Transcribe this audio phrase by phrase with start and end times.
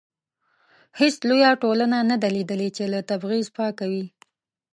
[0.99, 4.05] هیڅ لویه ټولنه نه ده لیدلې چې له تبعیض پاکه وي.